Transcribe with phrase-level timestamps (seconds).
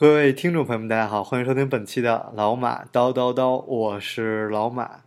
[0.00, 5.00] 各位听众朋友们，大家好，欢迎收听本期的老马叨叨叨，我是老马。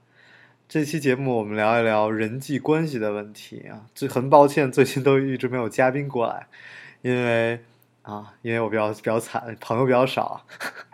[0.67, 3.85] 这期节目我们聊一聊人际关系的问题啊。
[3.95, 6.47] 最很抱歉，最近都一直没有嘉宾过来，
[7.03, 7.61] 因为
[8.01, 10.45] 啊，因为我比较比较惨，朋友比较少。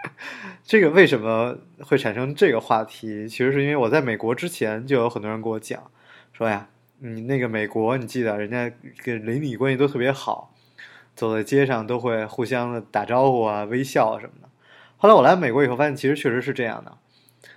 [0.64, 3.28] 这个为什么会产生这个话题？
[3.28, 5.82] 其实是因为我在美国之前就有很多人跟我讲，
[6.34, 6.68] 说呀，
[7.00, 8.72] 你那个美国，你记得人家
[9.04, 10.54] 跟邻里关系都特别好。
[11.18, 14.48] 走在街上都会互相的打招呼啊、微笑啊什么的。
[14.98, 16.96] 后来我来美国以后，发现其实确实是这样的。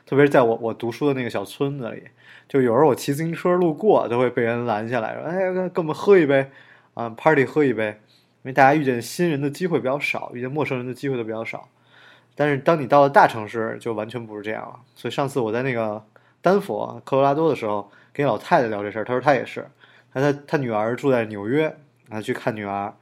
[0.06, 2.04] 特别是在我我读书的那个小村子里，
[2.48, 6.50] 就有时候我骑自行车路过，都会被人拦下来说：“哎，跟我们喝一杯
[6.94, 8.00] 啊，party 喝一杯。”
[8.42, 11.68] 因为大家遇见新人的机会比较少，遇见陌生人的机会都比较少。
[12.34, 14.80] 但是当你到了大城市，就完全不是这样了。
[14.94, 16.02] 所以上次我在那个
[16.40, 19.68] 丹佛科罗拉多的时候，跟老太太聊这事儿，她说她也是，
[20.14, 21.76] 她她她女儿住在纽约，
[22.08, 22.94] 啊去看女儿。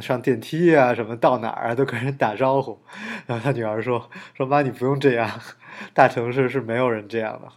[0.00, 2.78] 上电梯啊，什么到哪儿啊，都跟人打招呼。
[3.26, 5.40] 然后他女儿说：“说妈，你不用这样，
[5.92, 7.48] 大城市是没有人这样的。”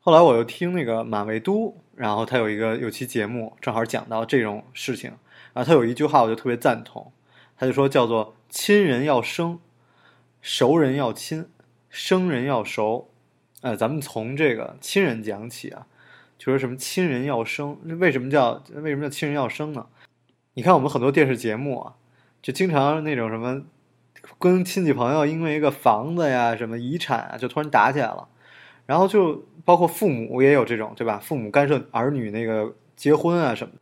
[0.00, 5.10] 后来我又听那个马未都，然后他有一个有期节目，正好讲到这种事情。
[5.52, 7.12] 然后他有一句话，我就特别赞同。
[7.56, 9.58] 他就说叫做“亲人要生，
[10.40, 11.48] 熟人要亲，
[11.88, 13.10] 生人要熟。”
[13.62, 15.86] 呃，咱们从这个亲人讲起啊，
[16.38, 19.86] 就说什么亲人要生，为什么叫为什么叫亲人要生呢？
[20.54, 21.94] 你看，我们很多电视节目啊，
[22.42, 23.62] 就经常那种什么，
[24.40, 28.26] 跟亲戚朋友因为一个房子呀、什么遗产啊，就突然打起来了。
[28.84, 31.20] 然后就包括父母也有这种，对吧？
[31.22, 33.74] 父母干涉儿女那个结婚啊什么，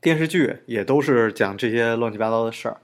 [0.00, 2.80] 电视剧也都是讲这些乱七八糟的事儿。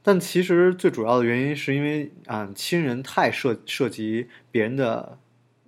[0.00, 5.18] 但其实最主要的原因是因为啊，亲人太涉涉及别人的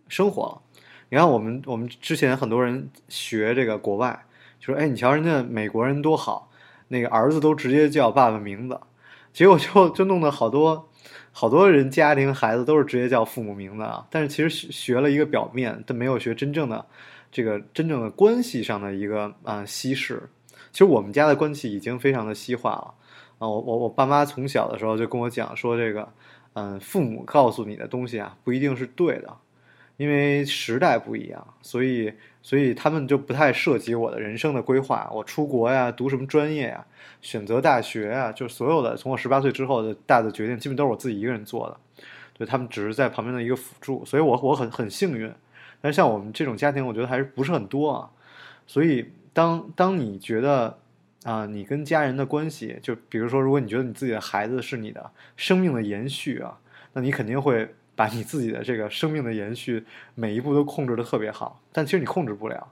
[0.06, 0.62] 生活了。
[1.10, 4.24] 你看，我们我们之前很多人学这个国外，
[4.60, 6.44] 就说：“哎，你瞧人家美国人多好。”
[6.88, 8.80] 那个儿子都直接叫爸爸名字，
[9.32, 10.88] 结果就就弄得好多
[11.32, 14.06] 好多人家庭孩子都是直接叫父母名字啊。
[14.10, 16.84] 但是其实学了一个表面，但没有学真正的
[17.30, 20.28] 这个真正的关系上的一个啊西式。
[20.72, 22.94] 其实我们家的关系已经非常的西化了
[23.38, 23.48] 啊。
[23.48, 26.08] 我我我爸妈从小的时候就跟我讲说，这个
[26.54, 29.36] 嗯，父母告诉你的东西啊，不一定是对的，
[29.98, 32.14] 因为时代不一样，所以。
[32.40, 36.86] 所以他们就不太涉及我的人生的规划，我出国呀，读什么专业呀，
[37.20, 41.76] 选择大学呀，就所有的从我十八岁之后的大的决定，基本都是我自己一个人做的。
[42.32, 45.30] 对他们只是在旁边的一个辅助，所以我我很很幸运。
[45.82, 48.08] 但是像我们这种家庭，我觉得还是不是很多啊。
[48.66, 50.78] 所以当当你觉得
[51.24, 56.58] 啊，你跟家人的关系，就比如说，如果你觉得你自己的孩子是你的生命的延续啊，
[56.94, 57.68] 那你肯定会。
[57.98, 62.68] 把你自己的这个生命的延续每一步都控制的特别好，但其实你控制不了。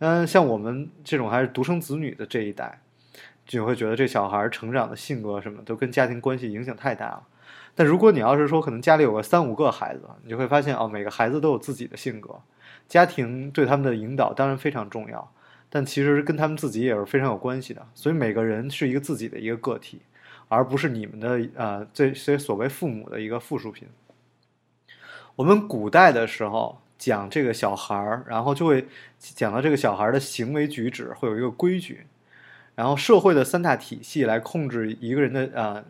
[0.00, 2.82] 嗯，像我们这种还是独生子女的这一代，
[3.46, 7.22] 就会觉得这小孩成长的性格什么都跟家庭关系影响太大了。
[7.74, 12.38] 但如果你要是说可能家里有个三五个孩子，你就会发现哦，每个孩子都有自己的性格，
[12.86, 15.32] 家庭对他们的引导当然非常重要，
[15.70, 17.86] 但其实跟他们自己也是非常有关系的。
[17.94, 20.02] 所以每个人是一个自己的一个个体，
[20.48, 23.88] 而不是你们的呃这些所谓父母的一个附属品。
[25.38, 28.84] 我们古代的时候讲这个小孩儿，然后就会
[29.20, 32.08] 讲到这个小孩儿的行为举止会有一个规矩，
[32.74, 35.84] 然后社会的三大体系来控制一个人的呃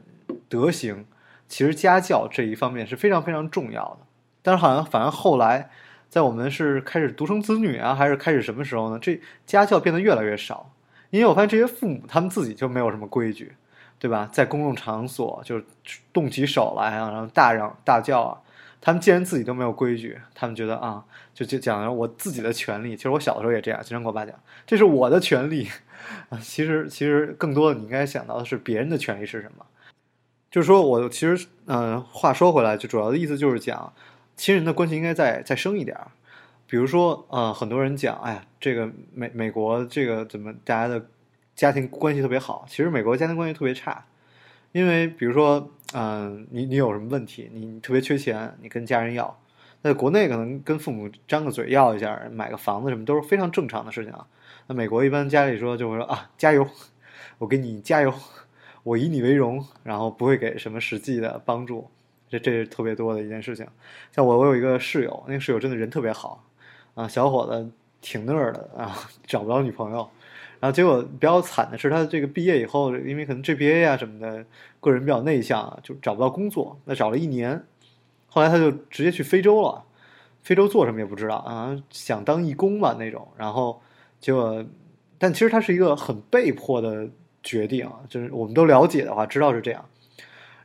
[0.50, 1.06] 德行，
[1.48, 4.00] 其实家教这一方面是非常非常重要的。
[4.42, 5.70] 但是好像反而后来，
[6.10, 8.98] 在我们是开始独生子女啊，还是开始什么时候呢？
[8.98, 10.70] 这家教变得越来越少，
[11.09, 13.54] 因为我发现这些父母他们自己就没有什么规矩，
[13.98, 14.28] 对吧？
[14.30, 15.59] 在公共场所就
[16.12, 18.38] 动起手来啊，然后大嚷大叫啊。
[18.81, 21.04] 他们既然自己都没有规矩，他们觉得啊，
[21.34, 22.97] 就就讲我自己的权利。
[22.97, 24.34] 其实我小的时候也这样，经常跟我爸讲，
[24.66, 25.69] 这是我的权利
[26.28, 26.39] 啊。
[26.42, 29.66] 其实其实更多的你应该想到的是别人的权利是什么。
[30.51, 33.92] 就是说我其实嗯，话说回来，就主要的意思就是讲，
[34.36, 35.98] 亲人的关系应该再再深一点。
[36.66, 41.04] 比如说呃，很多人讲，哎呀，这个美美国这个怎么大家的
[41.57, 42.65] 家庭关系特别好？
[42.69, 44.04] 其实美国家庭关系特别差。
[44.72, 49.38] 因为比如说，嗯，你你有什么问题，你特别缺钱，你跟家人要，
[49.82, 54.26] 在国内可能跟父母张个嘴要一下，买个房子什么都是非常正常的事情啊。
[54.66, 56.68] 那美国一般家里说就会说啊，加油，
[57.38, 58.12] 我给你加油，
[58.82, 61.88] 我以你为荣，然后不会给什么实际的帮助，
[62.28, 63.66] 这这是特别多的一件事情。
[64.12, 66.44] 像我，我有一个室友，那个室友真的人特别好
[66.94, 67.71] 啊，小伙子
[68.03, 68.94] 挺那儿的啊，
[69.26, 70.09] 找不着女朋友。
[70.60, 74.45] 然后结果比较惨的是，他这个毕业以后，因为可能 GPA 啊什么的，
[74.81, 76.78] 个人比较内向，就找不到工作。
[76.84, 77.65] 那找了一年，
[78.27, 79.84] 后来他就直接去非洲了。
[80.43, 83.28] 非洲做什么也不知道啊，想当义工吧那种。
[83.37, 83.83] 然后
[84.19, 84.65] 结果，
[85.19, 87.07] 但其实他是一个很被迫的
[87.43, 89.84] 决定，就是我们都了解的话，知道是这样。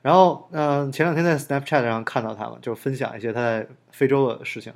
[0.01, 4.74] 然后，嗯，前两天在 Snapchat 上看到他了，就分享一些他在非洲的事情。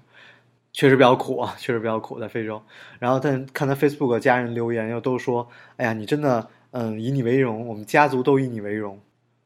[0.77, 2.61] 确实比较苦啊，确实比较苦，在非洲。
[2.99, 8.99] 然后，但看他 Facebook 家人留言，又都说：“哎呀，你真的，嗯，以你为荣，我们家族都以你为荣。”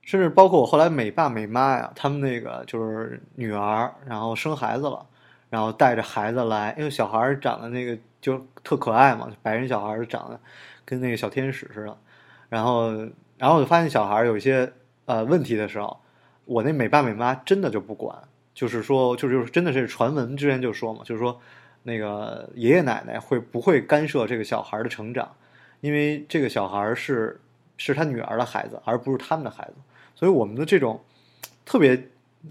[0.03, 5.05] 甚至包括我后来美爸美妈呀，他们那个就是女儿，然后生孩子了，
[5.49, 10.37] 然后带着孩子来，因为小孩长得那个就特可爱嘛，白人小孩长得
[10.83, 11.97] 跟那个小天使似的。
[12.49, 12.91] 然后，
[13.37, 14.69] 然后我就发现小孩有一些
[15.05, 15.97] 呃问题的时候，
[16.43, 18.21] 我那美爸美妈真的就不管。
[18.53, 21.39] 就是说，就是就是真的是传闻之前就说嘛，就是说，
[21.83, 25.35] 那个爷爷奶奶会不会干涉这个小孩的成长？
[25.79, 27.39] 因为这个小孩是
[27.77, 29.73] 是他女儿的孩子，而不是他们的孩子。
[30.13, 31.01] 所以我们的这种
[31.65, 32.09] 特别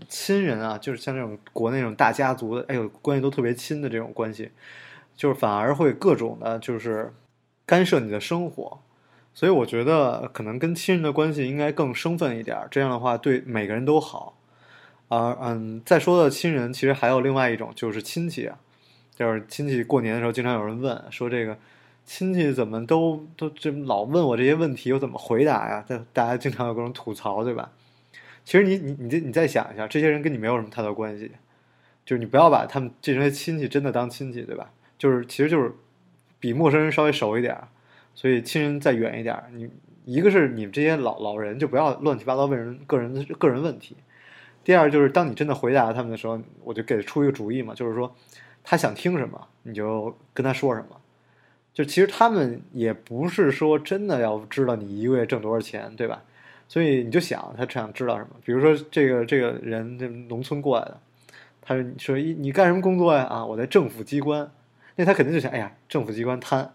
[0.09, 4.51] 亲人啊，就是像这种国内那种大家族的，哎呦，关系都特别亲的这种关系，
[5.15, 7.13] 就是反而会各种的，就是
[7.65, 8.81] 干涉你的生活。
[9.33, 14.37] 所以我觉得可能跟亲人的关系应该更生分一点，这样的话对每个人都好。
[15.11, 18.57] 啊，嗯，再说的亲人，其实还有另外一种，就是亲戚啊，
[19.17, 21.59] 就是亲戚过年的时候，经常有人问说这个
[22.07, 25.85] 亲戚怎么都都这老问我这些问题，我怎么回答呀？
[25.89, 27.73] 大大家经常有各种吐槽，对吧？
[28.45, 31.33] 其实你你你这你再想一下，这些人跟你没有什么太多关系，
[32.07, 34.71] 就是你不要把他们这些亲戚真的当亲戚，对吧？
[34.97, 35.73] 就是其实就是
[36.39, 37.59] 比陌生人稍微熟一点，
[38.15, 39.37] 所以亲人再远一点。
[39.53, 39.69] 你
[40.05, 43.97] 一个是你们这些老老人就不要乱七八糟问人个人个人问题。
[44.63, 48.15] 第二就是，当你真的回答他们的时候，我就给出一个主意嘛，就是说，
[48.63, 50.97] 他想听什么，你就跟他说什么。
[51.73, 56.23] 就其实他们也不是说真的要知道你一个月挣多少钱，对吧？
[56.69, 58.31] 所以你就想他想知道什么。
[58.45, 61.01] 比如说这个这个人，这农村过来的，
[61.63, 63.25] 他说：“你说一你干什么工作呀？
[63.25, 64.51] 啊，我在政府机关。”
[64.97, 66.71] 那他肯定就想：“哎呀，政府机关贪，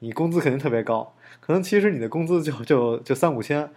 [0.00, 1.14] 你工资肯定特别高。
[1.40, 3.70] 可能其实你的工资就就就三五千。”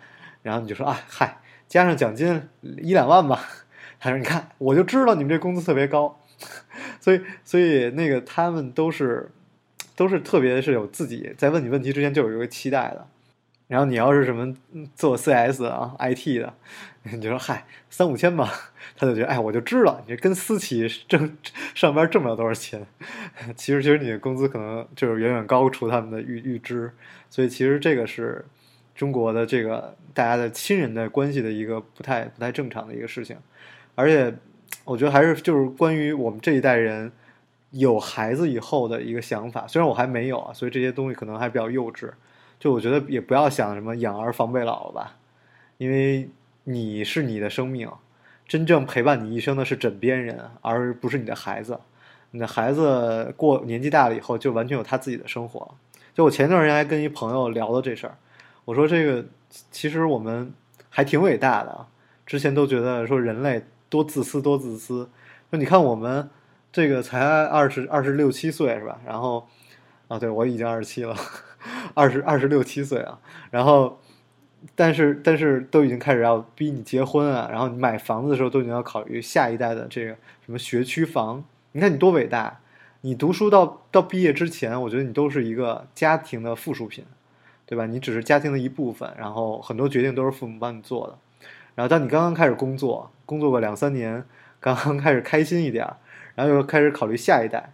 [0.43, 1.37] 然后你就说：“啊，嗨。”
[1.67, 3.39] 加上奖金一两万吧，
[3.99, 6.19] 他说：“你看，我就知道你们这工资特别高，
[6.99, 9.29] 所以，所以那个他们都是，
[9.95, 13.07] 都是特别是有自己在问你问题之前就有一个期待的。
[13.67, 14.53] 然后你要是什么
[14.93, 16.53] 做 CS 啊、IT 的，
[17.11, 18.51] 你就说嗨三五千吧，
[18.95, 21.37] 他就觉得哎，我就知道你这跟私企挣
[21.73, 22.85] 上班挣不了多少钱。
[23.55, 26.91] 其实，其实你的工资可能就是远远高出他们的预预支，
[27.29, 28.45] 所以其实这个是。”
[28.95, 33.37] 中国的这个大家的亲人的关系的一个不太不太正常的一个事情，
[33.95, 34.33] 而且
[34.85, 37.11] 我觉得还是就是关于我们这一代人
[37.71, 39.65] 有孩子以后的一个想法。
[39.67, 42.09] 虽然我还没有啊，所以这些东西可能还比较幼稚。
[42.59, 45.17] 就我觉得也不要想什么养儿防备老吧，
[45.77, 46.29] 因为
[46.63, 47.89] 你是你的生命，
[48.47, 51.77] 真正陪伴你一生的是枕边人，而不是你的孩子。
[52.31, 55.75] 你的孩子过年纪大了以后，就完全有他自己的生活。
[56.13, 58.15] 就我前段时间还跟一朋友聊了这事儿。
[58.65, 59.25] 我说这个
[59.71, 60.53] 其实我们
[60.89, 61.87] 还挺伟大的！
[62.25, 65.09] 之前都觉得说人类多自私多自私，
[65.49, 66.29] 说你看我们
[66.71, 68.99] 这个才二十二十六七岁是吧？
[69.05, 69.47] 然后
[70.07, 71.15] 啊，对我已经二十七了，
[71.93, 73.19] 二十二十六七岁啊。
[73.51, 73.99] 然后
[74.75, 80.15] 但是但是都已经开始要逼你结婚啊，然后你买房子的时候都已经要考虑下一代的这个
[80.45, 81.43] 什么学区房。
[81.73, 82.59] 你看你多伟大！
[83.01, 87.03] 你读书到到毕业之前，我觉得你都是一个家庭的附属品。
[87.73, 87.87] 对吧？
[87.87, 91.17] 你只是家庭的一部分，然后很多决定都是父母帮你做的。
[91.73, 94.23] 然后当你刚刚开始工作，工作个两三年，
[94.59, 95.91] 刚刚开始开心一点，
[96.35, 97.73] 然后又开始考虑下一代，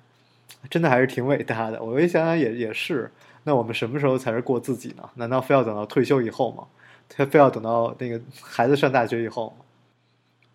[0.69, 1.83] 真的还是挺伟大的。
[1.83, 3.11] 我一想想也也是。
[3.43, 5.09] 那我们什么时候才是过自己呢？
[5.15, 6.63] 难道非要等到退休以后吗？
[7.09, 9.65] 他非要等到那个孩子上大学以后吗？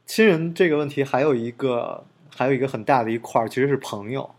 [0.07, 2.03] 亲人这个问题还有一个，
[2.35, 4.31] 还有一个很大的一块儿，其实是朋友。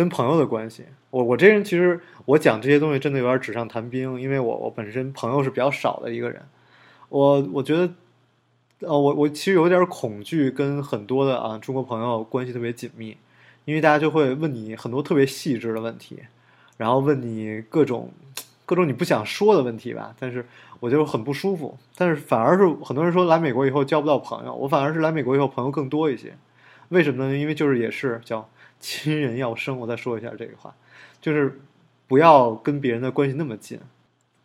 [0.00, 6.40] 跟朋友的关系，我我这人其实我讲这些东西真的有点纸上谈兵，因为我我本身朋友是比较少的一个人，
[7.10, 7.92] 我我觉得，
[8.88, 13.14] 呃，我我其实有点恐惧跟很多的啊中国朋友关系特别紧密，
[13.66, 16.20] 因为大家就会问你很多特别细致的问题，
[16.78, 18.10] 然后问你各种
[18.64, 20.46] 各种你不想说的问题吧，但是
[20.80, 26.32] 我就很不舒服，但是反而是很多人说来美国以后交不到朋友，我反而是来美国以后朋友更多一些，
[26.88, 27.36] 为什么呢？
[27.36, 28.48] 因为就是也是叫。
[28.80, 30.74] 亲人要生，我再说一下这个话，
[31.20, 31.60] 就是
[32.08, 33.78] 不要跟别人的关系那么近。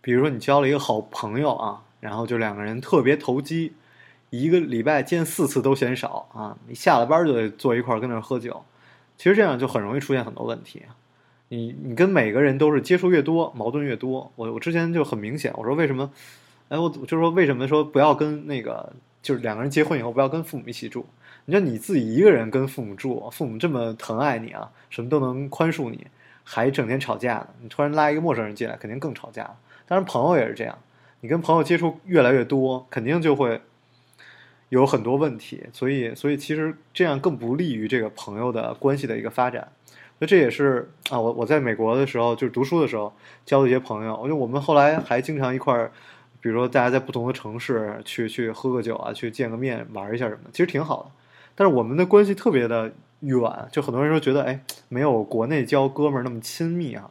[0.02, 3.74] 比如说，你交了一个好朋友啊，然后就两个人特别投机，
[4.30, 6.56] 一个礼拜见四次都嫌少啊！
[6.68, 8.64] 你下了班就得坐一块儿跟那儿喝酒，
[9.18, 10.84] 其实这样就很容易出现很多问题。
[11.48, 14.32] 你你跟每个人都是接触越多，矛盾越多。
[14.36, 16.12] 我我之前就很明显，我说为什么？
[16.70, 21.06] 哎，我就说为什么说不要跟那个就是两个人结婚以后不要跟父母一起住？
[21.46, 26.08] 你说你自己一个人跟父母住，父母这么疼爱你啊，什么都能宽恕你，
[26.44, 27.48] 还整天吵架呢？
[27.62, 29.44] 你突然拉一个陌生人进来，肯定更吵架。
[29.88, 30.76] 当然朋友也是这样，
[31.22, 33.62] 你跟朋友接触越来越多，肯定就会
[34.70, 35.64] 有很多问题。
[35.72, 39.68] 所以所以其实这样更不利于这个朋友的关系的一个发展。
[40.18, 43.14] 那这也是啊，我我在美国的时候就是读书的时候
[43.46, 45.92] 交的一些朋友，我觉得我们后来还经常一块儿。
[46.42, 51.10] 比如说，大家在不同的城市去去喝个酒啊，去见个面玩一下什么的，其实挺好的。
[51.56, 54.60] 但是我们的关系特别的远，就很多人说觉得，哎，
[54.90, 57.10] 没有国内交哥们儿那么亲密啊。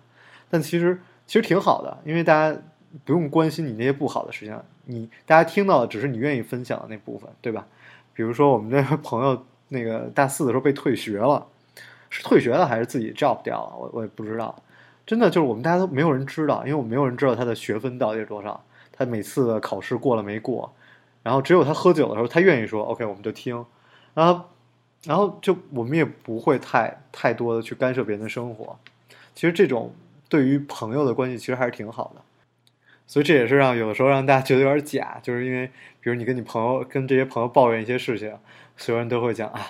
[0.51, 2.57] 但其实其实挺好的，因为大家
[3.05, 7.67] 不用关心你那些不好的事情，你大家听到的只是你愿意分享的那部分，对吧？
[8.13, 11.47] 比如说我们那个朋友，那个大四的时候被退学了，
[12.11, 13.77] 是退学了还是自己 job 掉了？
[13.77, 14.55] 我我也不知道。
[15.07, 18.63] 真的就是我们大家都没有人知道，因为我们没有人知道他的学分到底是多少。
[18.97, 20.73] 他每次考试过了没过，
[21.25, 23.65] 然后只有他喝酒的时候，他愿意说 “OK”，我们就听，
[24.15, 24.45] 然后，
[25.05, 28.79] 然后就我们也不会太太多的去干涉别人的生活。
[29.35, 29.93] 其实这种
[30.29, 32.23] 对于朋友的关系其实还是挺好的，
[33.07, 35.67] 所以这也是让有的时候让大家觉得有点假，就是因为
[36.01, 38.33] 比如你跟你朋友跟这些朋友抱怨一些事情，
[38.77, 39.61] 所有人都会讲啊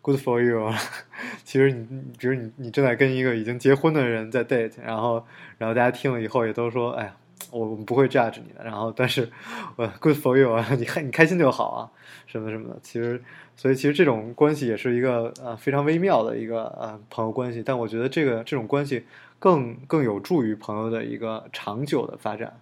[0.00, 0.72] ，“Good for you”，
[1.44, 1.86] 其实你
[2.18, 5.26] 比如你你正在跟一个已经结婚的人在 date，然后
[5.58, 7.16] 然后大家听了以后也都说，哎呀。
[7.50, 9.30] 我我们不会 judge 你的，然后但是，
[9.76, 11.90] 我 good for you 啊， 你开你开心就好啊，
[12.26, 12.78] 什么什么的。
[12.82, 13.22] 其实，
[13.56, 17.62] 所以其实这种关系也是一个呃非常微妙的一个呃朋友关系。
[17.64, 19.04] 但我觉得这个这种关系
[19.38, 22.60] 更更有助于朋友的一个长久的发展。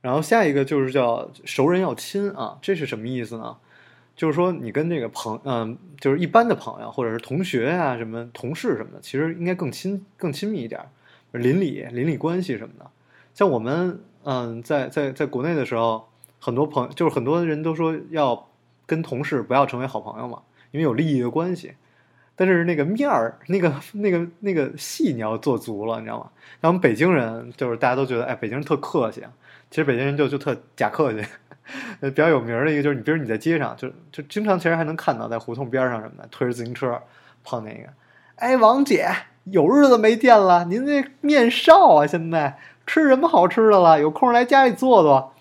[0.00, 3.56] 然后下一个就是叫熟人要亲啊，这是什么意思呢？
[4.14, 10.80] 就是说你跟这个朋嗯，就是一般的朋友或者是同学呀、什么同事什么的，其实应该更亲更亲密一点，
[11.32, 12.90] 邻里邻里关系什么的。
[13.36, 16.08] 像我们，嗯，在在在国内的时候，
[16.40, 18.48] 很多朋友就是很多人都说要
[18.86, 20.40] 跟同事不要成为好朋友嘛，
[20.70, 21.74] 因为有利益的关系。
[22.34, 26.30] 但是那个面儿，那个那个那个戏你要做足了，你知道吗？
[26.62, 29.22] 像我们北京人，就是大家都觉得，哎，北京人特客气。
[29.68, 31.22] 其实北京人就就特假客气。
[32.00, 36.98] 比较有名的一个就是，你比如你在街上，就就经常其实还能看到，在胡同边上什么的，推着自行车
[37.44, 37.90] 碰那个，
[38.36, 39.06] 哎，王姐，
[39.44, 42.56] 有日子没见了，您这面少啊，现在。
[42.86, 44.00] 吃什么好吃的了？
[44.00, 45.32] 有空来家里坐坐。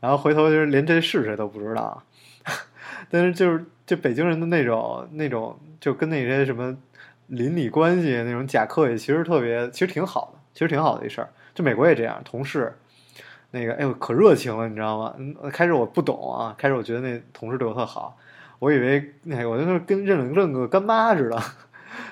[0.00, 2.02] 然后回头就是连这是谁都不知道。
[3.10, 6.76] 但是就是就北京人的那种那种，就跟那些什么
[7.28, 11.30] 邻里关系那种假客气，其实特别，其实挺好的，其实挺好的一事儿。
[11.54, 12.76] 就美国也这样，同事
[13.50, 15.14] 那个哎呦可热情了，你知道吗？
[15.52, 18.16] 开始我不懂啊，开始我觉得那同事对我特好，
[18.58, 21.40] 我以为那我就跟认了认个干妈似的。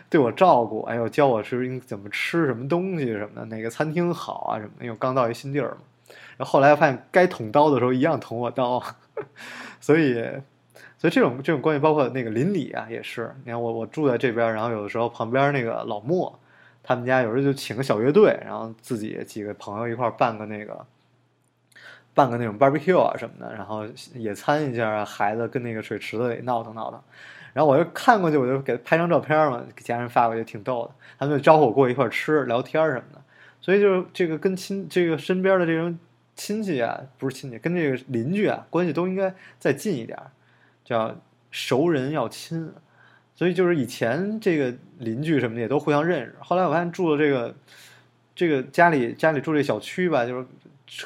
[0.09, 4.85] 对我照顾，哎呦，教我是应怎么吃什么东西什么的，哪个餐厅好啊什么的。
[4.85, 5.79] 因为刚到一新地儿嘛，
[6.37, 8.83] 然后后来发现该捅刀的时候一样捅我刀，
[9.81, 10.15] 所以，
[10.99, 13.35] 所以这种这种关系，包括那个邻里啊，也是。
[13.45, 16.39] 你看我我住在这边，然后有的时候旁边那个老莫，
[16.83, 20.85] 他们家有时候就请个小乐队，然后自己几个朋友一块办个那个，
[22.15, 27.01] 办个那种 barbecue 啊什么的，然后野餐一下，孩子跟那个水池子里闹腾闹腾。
[27.53, 30.95] 然后我就看过去，我就给他拍张照片嘛，给家人发过去，挺逗的。
[31.19, 33.21] 他们就招呼我过去一块吃、聊天什么的。
[33.61, 35.99] 所以就是这个跟亲、这个身边的这种
[36.35, 40.19] 亲戚啊，不是亲戚，跟这个邻居啊，关系都应该再近一点，
[40.85, 41.15] 叫
[41.51, 42.73] 熟人要亲。
[43.35, 46.35] 所以就是以前这个邻居什么的也都互相认识。
[46.41, 47.55] 后来我发现住的这个
[48.35, 50.47] 这个家里家里住这小区吧，就是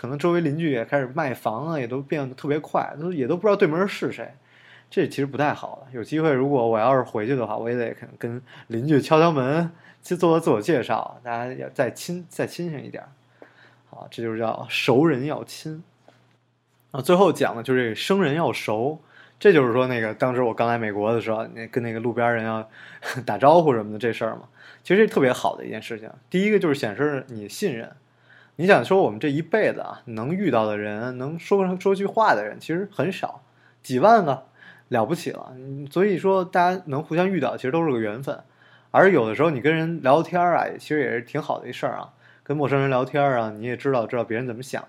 [0.00, 4.28] 可能周围邻居也开始卖房啊，也都变得特别快，都也都不知道对门是谁。
[4.94, 5.88] 这其实不太好了。
[5.90, 9.68] 有机会，如果我要是回去的话，我也得可能跟邻居敲敲门，
[10.04, 13.02] 去做做自我介绍，大家要再亲再亲近一点。
[13.90, 15.82] 好，这就是叫熟人要亲。
[16.92, 19.00] 啊，最后讲的就是这个生人要熟。
[19.40, 22.70] 这就是说，那个当时我刚来美国的时候，那跟那个路边人要
[23.26, 24.42] 打招呼什么的这事儿嘛，
[24.84, 26.08] 其实特别好的一件事情。
[26.30, 27.90] 第一个就是显示你信任。
[28.54, 33.42] 你想说，我们这一辈子啊，能遇到的人，能说说句话的人，其实很少，
[33.82, 34.44] 几万个。
[34.88, 35.52] 了不起了，
[35.90, 38.38] 所以说大家能互相遇到，其实都是个缘分。
[38.90, 42.12] 而有的时候你跟人聊天啊，其实也是挺好的一事儿啊。
[42.42, 44.84] 跟陌生人聊天啊，你也知道知道别人怎么想。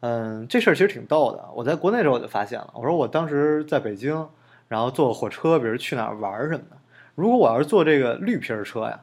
[0.00, 1.48] 嗯，这事儿其实挺逗的。
[1.54, 4.28] 我在国内的时候我就发现了，我说我当时在北京，
[4.68, 6.76] 然后坐火车，比如去哪儿玩什么的。
[7.14, 9.00] 如果我要是坐这个绿皮儿车呀，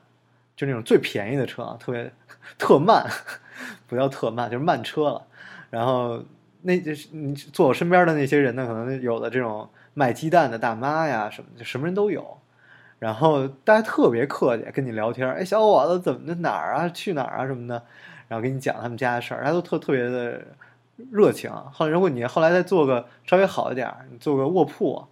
[0.55, 2.13] 就那种最便宜的车啊，特别
[2.57, 3.05] 特慢，
[3.88, 5.25] 不叫特慢，就是慢车了。
[5.71, 6.24] 然后
[6.62, 12.37] 那就是你坐我身边的那些人呢，可能有的这种卖鸡蛋的大妈呀什么就，什么人都有。
[12.99, 17.83] 然后大家特别客气，跟你聊天，哎，小伙子怎么的哪儿啊，去哪儿啊什么的，
[18.27, 20.41] 然后给你讲他们家的事儿，大家都特特别的
[21.11, 21.51] 热情。
[21.71, 25.05] 后来如果你后来再做个稍微好一点，你做个卧铺，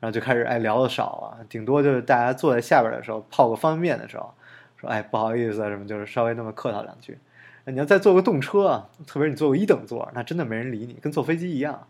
[0.00, 4.32] 然后就开始哎聊的少了，顶多就是大家坐在下边的时候泡个方便面的时候，
[4.76, 7.18] 说哎不好意思什么，就是稍微那么客套两句。
[7.66, 11.86] 你要再坐个动车，特别是你坐个一等座，那真的没人理你，跟坐飞机一样。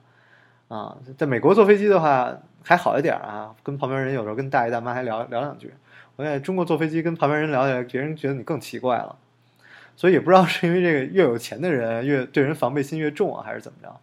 [0.69, 5.73] 啊，在美国坐飞机的话还好一点啊，跟旁边人有时候跟大爷大妈还聊聊两句。
[6.17, 9.17] 我在中国坐飞机跟旁边人聊起来，别人觉得你更奇怪了。
[9.97, 13.97] 所以也不知道是因为这个越有钱的人越对人防备心越重啊，还是怎么着？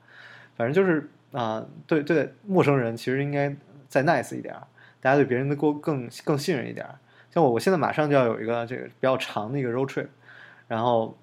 [0.58, 3.56] 反正就是啊，对对，陌生人其实应该
[3.88, 4.56] 再 nice 一点，
[5.00, 6.86] 大家对别人的过更更信任一点。
[7.32, 10.08] 像我，我现在马上就要有一个这个比较长的一个 road trip，
[10.68, 11.16] 然后。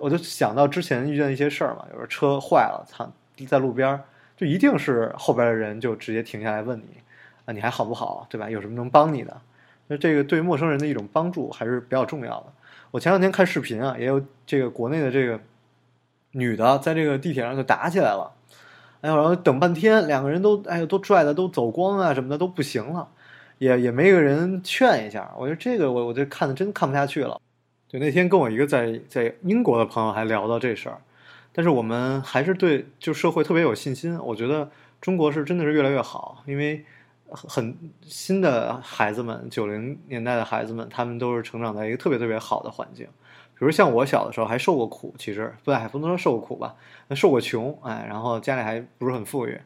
[0.00, 3.08] 我就想到之前遇见一些事儿嘛，有时候车坏了，操，
[3.46, 4.02] 在路边儿，
[4.36, 7.00] 就一定是后边的人就直接停下来问你，
[7.44, 8.50] 啊，你还好不好，对吧？
[8.50, 9.40] 有什么能帮你的？
[9.86, 12.46] 那这个对陌生人的一种帮助还是比较重要的。
[12.90, 15.38] 我前两天看视频啊，也有这个国内的这个
[16.32, 18.32] 女的在这个地铁上就打起来了，
[19.02, 23.08] 哎呦，然后等半天，两个人都哎呦都拽的都走光啊什么的都不行了，
[23.58, 25.30] 也也没个人劝一下。
[25.36, 27.40] 我觉得这个我我就看的真看不下去了。
[27.86, 30.98] 就那天跟我一个在在英国的朋友还聊到这事儿，
[31.56, 34.18] 但是我们还是对就社会特别有信心。
[34.18, 34.68] 我觉得
[35.00, 36.84] 中国是真的是越来越好，因为
[37.28, 43.06] 很新的孩子们，九零年代的孩子们，他们都是成长在一个特别特别好的环境。
[43.56, 46.74] 比如像我小的时候还受过苦，其实不还不能说受过苦吧，
[47.14, 49.56] 受过穷，哎，然后家里还不是很富裕，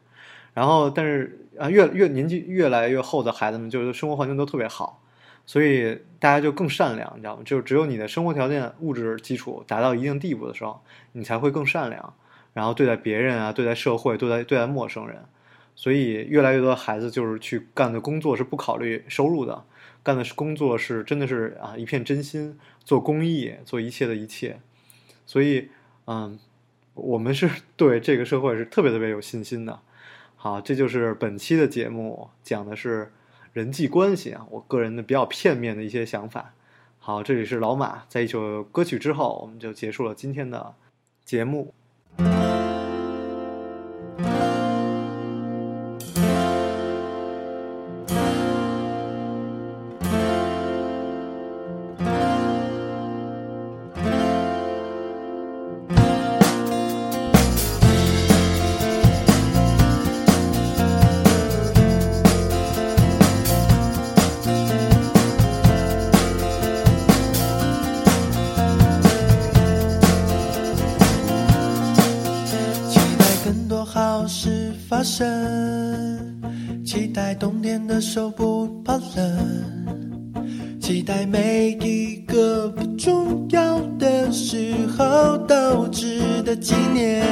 [0.53, 5.01] 然后但是啊越越年纪越来越厚的孩子们，就是生活环境都特别好。
[5.49, 7.41] 所以大家就更善良，你知道吗？
[7.43, 10.79] 就只有你的生活条件、物质基础达到一定地步的时候，
[11.13, 12.13] 你才会更善良，
[12.53, 15.25] 然后对待别人啊，对待社会，对待对待陌生人。
[15.75, 19.63] 所以越来越多的孩子就是去干的工作是不考虑收入的，
[20.03, 24.59] 干的工作是真的是啊一片真心做公益，做一切的一切。
[25.25, 25.69] 所以，
[26.05, 26.37] 嗯，
[26.93, 29.79] 我们是 对这个社会是特别特别有信心的。
[30.35, 33.11] 好，这就是本期的节目，讲的是。
[33.53, 36.53] 人际关系啊，我个人的比较片面的一些想法。
[36.99, 40.73] 好，这里是老马，在一首歌曲之后，我们就结束了今天的
[41.25, 41.73] 节目。
[75.09, 75.25] 生，
[76.85, 80.37] 期待冬天的手不怕冷，
[80.79, 87.23] 期待每一个不重要的时候都值得纪念。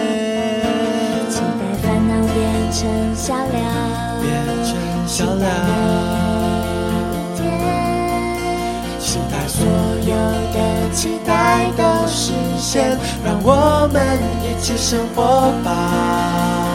[1.30, 3.62] 期待烦恼变成笑料，
[4.24, 4.34] 变
[4.66, 4.74] 成
[5.08, 5.48] 笑料。
[9.00, 9.64] 期待所
[10.02, 10.16] 有
[10.52, 10.58] 的
[10.92, 16.67] 期待都实现，让我们一起生活吧。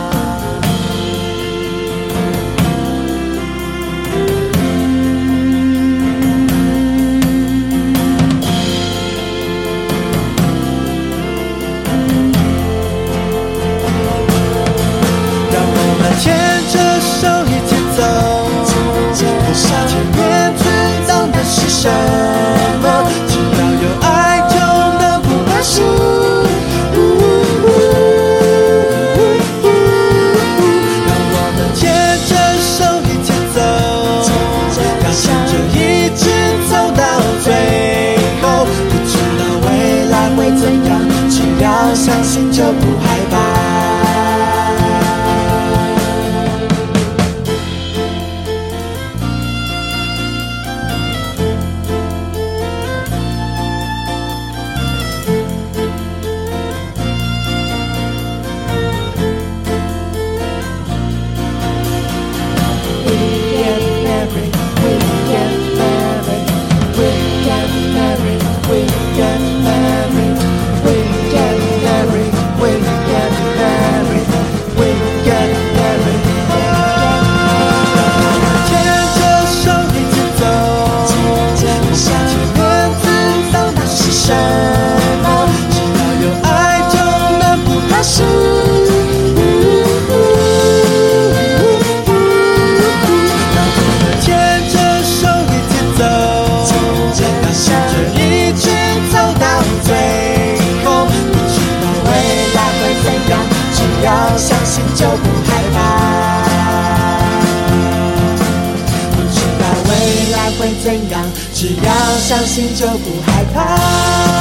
[112.53, 114.32] 相信就不害怕。